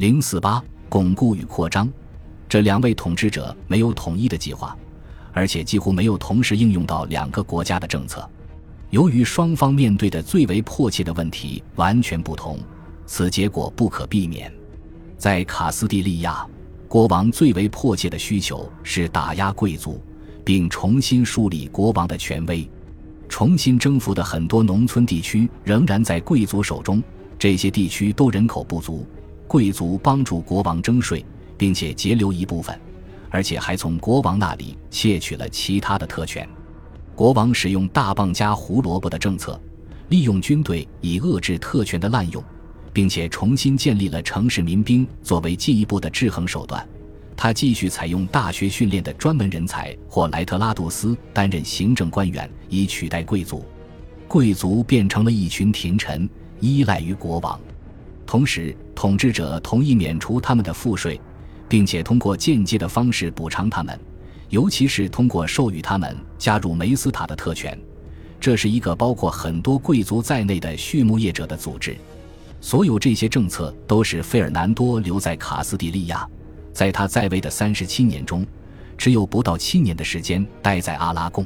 [0.00, 1.86] 零四八巩固与扩张，
[2.48, 4.74] 这两位统治者没有统一的计划，
[5.30, 8.26] 而且几乎没有同时应用到两个国家的政策。
[8.88, 12.58] 由于双方面对的最为迫切的问题完全不同，
[13.04, 14.50] 此结果不可避免。
[15.18, 16.46] 在卡斯蒂利亚，
[16.88, 20.02] 国王最为迫切的需求是打压贵族，
[20.42, 22.66] 并重新树立国王的权威。
[23.28, 27.02] 重新征服的很多农村地区仍然在贵族手中，
[27.38, 29.06] 这些地区都人口不足。
[29.50, 31.26] 贵族帮助国王征税，
[31.58, 32.80] 并且截留一部分，
[33.30, 36.48] 而且还从国王那里窃取了其他的特权。
[37.16, 39.60] 国王使用大棒加胡萝卜的政策，
[40.10, 42.40] 利用军队以遏制特权的滥用，
[42.92, 46.88] 并且重新建立了城市民兵作为进一步的制衡手段。
[47.36, 53.64] 他继续采用大学训练的专门人才或莱特拉杜斯担任行政官员，以取代贵族。
[54.28, 57.60] 贵族变成了一群廷臣，依赖于国王。
[58.30, 61.20] 同时，统治者同意免除他们的赋税，
[61.68, 63.98] 并且通过间接的方式补偿他们，
[64.50, 67.76] 尤其是通过授予他们加入梅斯塔的特权。
[68.38, 71.96] 这是一个包括很多贵族在内的畜牧业者的组织。
[72.60, 76.24] 所有这些政策都使费尔南多留在卡斯蒂利亚。
[76.72, 78.46] 在他在位的三十七年中，
[78.96, 81.44] 只有不到七年的时间待在阿拉贡。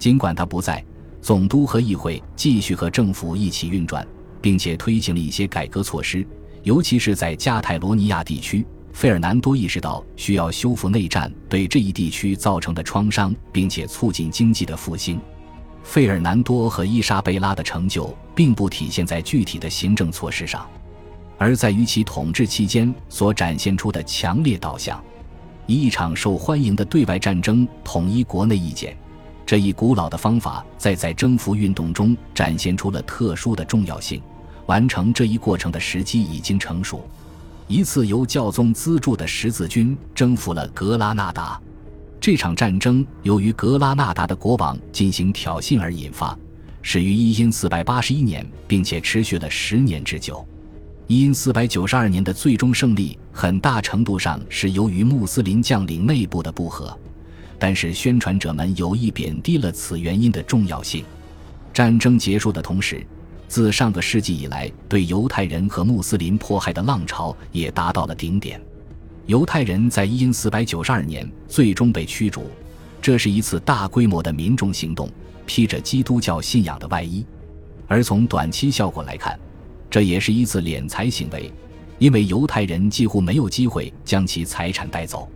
[0.00, 0.84] 尽管他不在，
[1.22, 4.04] 总督和议会继续和政府一起运转，
[4.40, 6.26] 并且推行了一些改革措施，
[6.62, 8.64] 尤其是在加泰罗尼亚地区。
[8.92, 15.20] 费尔南多意识到需要修复内战对这一地区造成的创伤，并且促进经济的复兴。
[15.84, 20.68] 费尔南多和伊莎贝拉的成就并不体现在具体的行政措施上。
[21.36, 25.00] 而在于其统治期间所展现出的强烈导向，
[25.66, 28.96] 以一场受欢迎的对外战争统一国内意见，
[29.48, 34.20] 这一古老的方法在在征服运动中展现出了特殊的重要性。
[34.66, 37.08] 完成这一过程的时机已经成熟。
[37.66, 41.58] 一次由教宗资助的十字军征服了格拉纳达，
[42.20, 46.38] 这场战争由于格拉纳达的国王进行挑衅而引发，
[46.82, 50.46] 始于一因四百八一年，并且持续了十年之久。
[51.06, 56.94] 因四百九十二年的最终胜利，很大程度上是由于穆斯林将领内部的不和，
[57.58, 61.04] 但是宣传者们有意贬低了此原因的重要性。
[61.74, 63.04] 战争结束的同时，
[63.48, 68.60] 自上个世纪以来对犹太人和穆斯林迫害的浪潮也达到了顶点。
[69.26, 72.50] 犹太人在因四百九十二年最终被驱逐，
[73.00, 75.10] 这是一次大规模的民众行动，
[75.46, 77.24] 披着基督教信仰的外衣。
[77.86, 79.38] 而从短期效果来看，
[79.90, 81.52] 这也是一次敛财行为，
[81.98, 85.28] 因为犹太人几乎没有机会将其财产带走。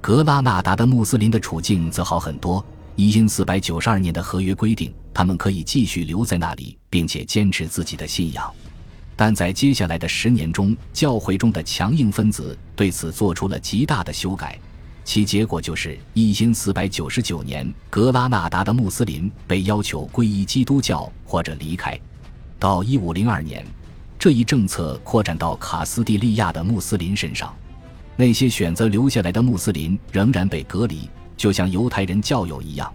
[0.00, 2.64] 格拉纳达的穆斯林的处境则好很多。
[2.96, 8.50] 一因四百九十二年的合约规定，他们可以继续留在那里，并且坚持自己的信仰。
[9.14, 14.58] 但在接下来的十年中，教会中的强硬分子对此做出了极大的修改，
[15.04, 21.98] 其结果就是一因四百九十九年，格拉纳达的穆斯林被要求皈依基督教或者离开。
[22.58, 23.66] 到一五零二年。
[24.18, 27.56] 这一政策扩展到卡斯蒂利亚的穆斯林身上，
[28.20, 31.08] 那些选择留下来的穆斯林仍然被隔离，
[31.38, 32.92] 就像犹太人教友一样。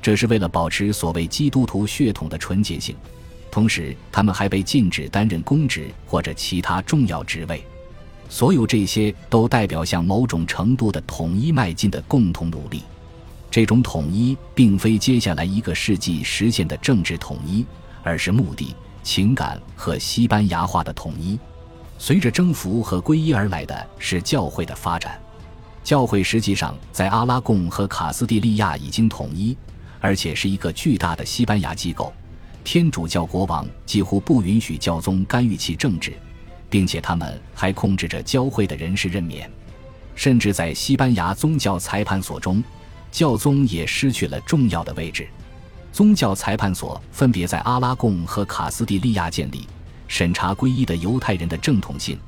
[0.00, 2.96] 这是为了保持所谓基督徒血统的纯洁性，
[3.50, 7.62] 同时他们还被禁止担任公职或者其他重要职位。
[8.30, 12.80] 所有这些都代表向某种程度的统一迈进的共同努力。
[13.50, 17.66] 这种统一并非接下来一个世纪实现的政治统一，
[18.02, 18.74] 而是目的。
[19.02, 21.38] 情感和西班牙化的统一，
[22.04, 25.16] 随着征服和皈依而来的是教会的发展。
[25.84, 29.56] 教会实际上在阿拉贡和卡斯蒂利亚已经统一，
[30.00, 32.12] 而且是一个巨大的西班牙机构。
[32.64, 36.12] 天主教国王几乎不允许教宗干预其政治，
[36.68, 39.48] 并且他们还控制着教会的人事任免。
[40.16, 42.64] 甚至在西班牙宗教裁判所中，
[43.12, 45.28] 教宗也失去了重要的位置。
[45.92, 49.68] 宗教裁判所分别在阿拉贡和卡斯蒂利亚建立，
[50.12, 52.18] 审查皈依的犹太人的正统性。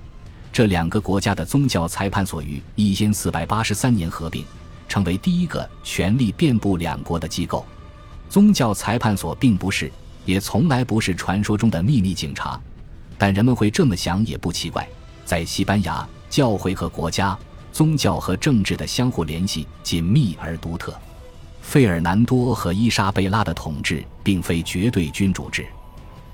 [0.51, 4.43] 这两个国家的宗教裁判所于一千四百八十三年合并，
[4.89, 7.63] 成为第一个权力遍布两国的机构。
[8.31, 9.93] 宗教裁判所并不是，
[10.25, 12.59] 也从来不是传说中的秘密警察，
[13.19, 14.89] 但人们会这么想也不奇怪。
[15.27, 17.39] 在西班牙，教会和国家、
[17.71, 20.99] 宗教和政治的相互联系紧密而独特。
[21.61, 25.67] 费尔南多和伊莎贝拉的统治并非绝对君主制。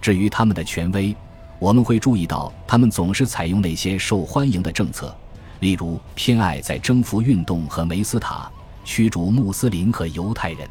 [0.01, 1.15] 至于他们的权威，
[1.61, 5.15] 我们会注意到，他们总是采用那些受欢迎的政策，
[5.61, 8.51] 例如偏爱在征服运动和梅斯塔
[8.83, 10.67] 驱逐穆斯林和犹太人。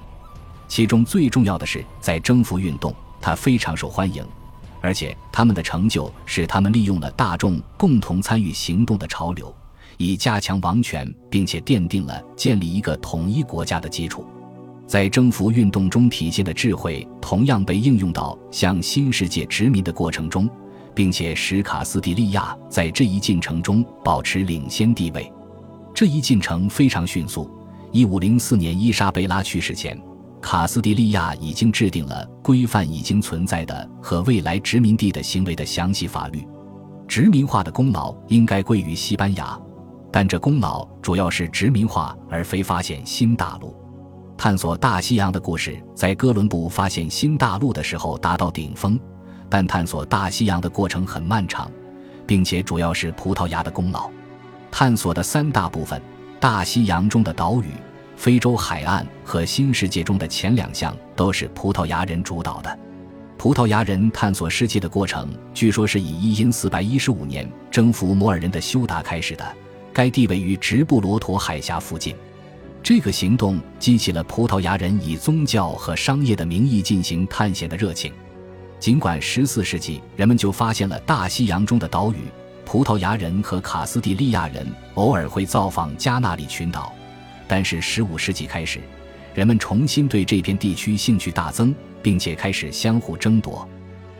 [0.67, 2.91] 其中最重要的是，在征服运动，
[3.21, 4.25] 他非常受欢迎。
[4.81, 9.53] 而且他们的成就是他们利用了大众共同参与行动的潮流，
[9.97, 14.25] 以加强王权，并且奠定了建立一个统一国家的基础。
[14.87, 20.49] 在征服运动中体现的智慧，同样被应用到向新世界殖民的过程中，
[20.95, 25.31] 并且使卡斯蒂利亚在这一进程中保持领先地位。
[25.93, 27.49] 这一进程非常迅速。
[27.91, 29.99] 一五零四年伊莎贝拉去世前，
[30.41, 36.47] 卡斯蒂利亚已经制定了规范已经存在的和未来殖民地的行为的详细法律。
[37.07, 39.59] 殖民化的功劳应该归于西班牙，
[40.11, 43.75] 但这功劳主要是殖民化，而非发现新大陆。
[44.37, 48.97] 探索大西洋的故事在哥伦布发现新大陆的时候达到顶峰，
[49.49, 51.69] 但探索大西洋的过程很漫长，
[52.27, 54.09] 并且主要是葡萄牙的功劳。
[54.71, 56.01] 探索的三大部分：
[56.39, 57.71] 大西洋中的岛屿、
[58.15, 62.79] 非洲海岸和新世界中的前两项都是葡萄牙人主导的。
[63.37, 69.45] 葡萄牙人探索世界的过程，据说是以一因四百一十五年征服摩尔人的休达开始的，
[69.93, 72.13] 该地位于直布罗陀海峡附近。
[72.83, 78.13] 这个行动激起了葡萄牙人以宗教和商业的名义进行探险的热情。
[78.79, 82.17] 尽管14世纪人们就发现了大西洋中的岛屿，
[82.65, 86.93] 葡萄牙人和卡斯蒂利亚人偶尔会造访加纳利群岛，
[87.47, 88.79] 但是15世纪开始，
[89.33, 93.67] 人们重新对这片地区兴趣大增，并且开始相互争夺。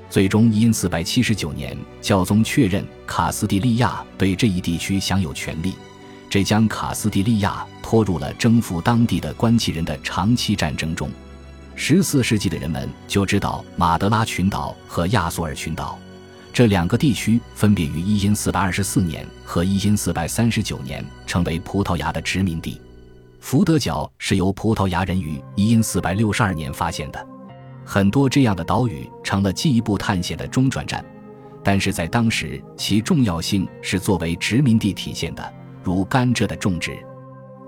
[0.10, 5.76] 最终，因479年教宗确认卡斯蒂利亚对这一地区享有权利。
[6.30, 11.10] 这将卡斯蒂利亚拖入了征服当地的关系人的长期战争中。
[11.82, 15.98] 十四世纪的人们就知道马德拉群岛和亚索尔群岛
[16.52, 22.82] 这两个地区分别于一因四百二十四年和一因四百三十九年成为葡萄牙的殖民地。
[23.40, 27.28] 福德角是由葡萄牙人于一因四百六十二年发现的。
[27.86, 31.04] 很多这样的岛屿成了进一步探险的中转站，
[31.64, 35.54] 但是在当时其重要性是作为殖民地体现的。
[35.82, 36.98] 如甘蔗的种植，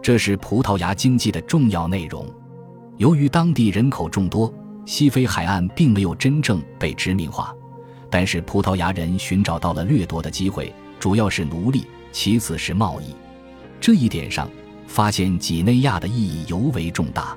[0.01, 2.29] 这是葡萄牙经济的重要内容。
[3.01, 4.53] 由于当地人口众多，
[4.85, 7.51] 西非海岸并没有真正被殖民化，
[8.11, 13.15] 但是葡萄牙人寻找到了掠夺的机会，主要是奴隶，其次是贸易。
[13.79, 14.47] 这一点上，
[14.85, 17.35] 发现几内亚的意义尤为重大。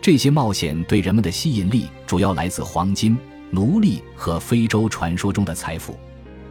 [0.00, 3.14] 这些冒险对人们的吸引力主要来自黄金、
[3.50, 5.98] 奴隶和非洲传说中的财富。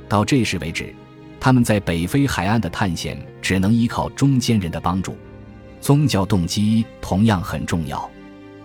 [0.07, 0.93] 到这时为止。
[1.39, 5.17] 他们在北非海岸的探险只能依靠中间人的帮助，
[5.81, 8.07] 宗教动机同样很重要。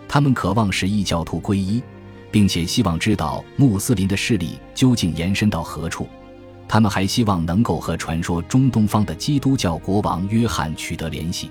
[0.08, 1.82] 他们渴望使异教徒皈依，
[2.30, 6.08] 并且希望知道穆斯林的势力究竟延伸到何处。
[6.66, 11.50] 他们还希望能够和传说中东方的基督教国王约翰取得联系。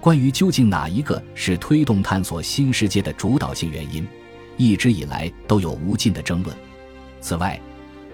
[0.00, 4.06] 关于究竟哪一个是推动探索新世界的主导性原因，
[4.56, 6.56] 一直以来都有无尽的争论。
[7.20, 7.60] 此外，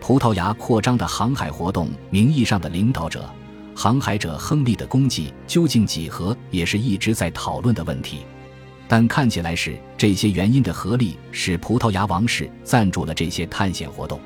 [0.00, 3.29] 葡萄牙扩张的航海活动名义上的领导者，
[3.75, 8.20] 航海者亨利的功绩究竟几何，也是一直在讨论的问题。
[8.93, 14.21] 但看起来是这些原因的合力使葡萄牙王室赞助了这些探险活动。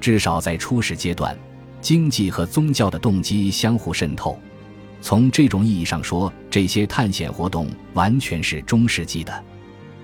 [0.00, 1.38] 至少在初始阶段，
[1.82, 4.40] 经济和宗教的动机相互渗透。
[5.02, 9.44] 从这种意义上说，这些探险活动完全是中世纪的。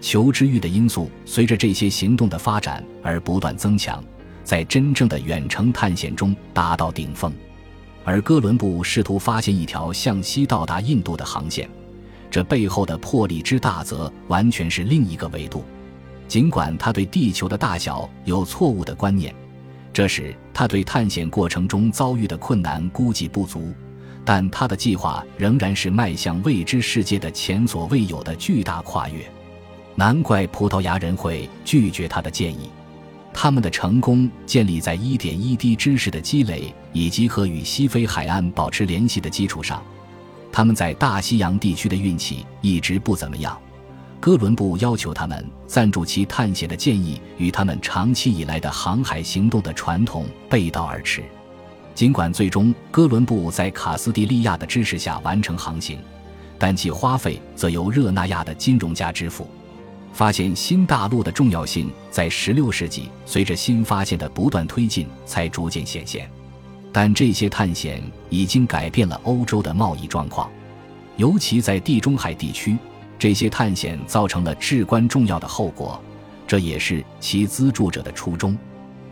[0.02, 4.04] 求知欲的因素随着这些行动的发展而不断增强。
[4.42, 7.32] 在真正的远程探险中达到顶峰，
[8.04, 11.66] 而哥伦布试图发现一条向西到达印度的航线，
[12.30, 15.64] 这背后的魄力之大，则完全是另一个维度。
[16.26, 19.34] 尽管他对地球的大小有错误的观念，
[19.92, 23.72] 这使他对探险过程中遭遇的困难估计不足，
[24.24, 29.24] 但他的计划仍然是迈向未知世界的前所未有的巨大跨越。
[29.94, 32.70] 难怪葡萄牙人会拒绝他的建议。
[33.32, 39.82] 他们的成功建立在一点一滴知识的积累，以及和与西非海岸保持联系的基础上。
[40.54, 43.60] 他们在大西洋地区的运气一直不怎么样。
[44.20, 51.24] 哥伦布要求他们赞助其探险的建议，与他们长期以来的航海行动的传统背道而驰。
[51.92, 55.98] 尽管最终哥伦布在卡斯蒂利亚的支持下完成航行，
[56.56, 59.48] 但其花费则由热那亚的金融家支付。
[60.12, 66.30] 发现新大陆的重要性在16世纪随着新发现的不断推进才逐渐显现，
[66.94, 70.48] 但这些探险已经改变了欧洲的贸易状况，
[71.16, 72.78] 尤其在地中海地区，
[73.18, 76.00] 这些探险造成了至关重要的后果，
[76.46, 78.56] 这也是其资助者的初衷。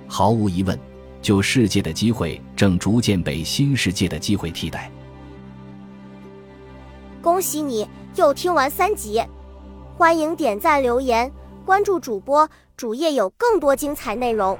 [0.07, 0.79] 毫无疑问，
[1.21, 4.89] 旧世界的机会正逐渐被新世界的机会替代。
[7.21, 9.21] 恭喜你又听完三集。
[9.99, 11.33] 欢迎点赞、留言、
[11.67, 14.57] 关注主播，主页有更多精彩内容。